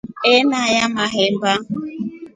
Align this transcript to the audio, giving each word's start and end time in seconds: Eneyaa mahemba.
Eneyaa 0.31 0.89
mahemba. 0.95 1.51